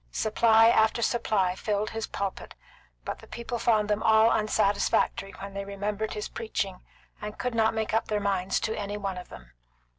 [0.09, 2.55] Supply after supply filled his pulpit,
[3.05, 6.79] but the people found them all unsatisfactory when they remembered his preaching,
[7.21, 9.51] and could not make up their minds to any one of them.